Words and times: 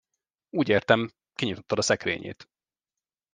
Úgy 0.49 0.69
értem, 0.69 1.13
kinyitottad 1.33 1.77
a 1.77 1.81
szekrényét 1.81 2.49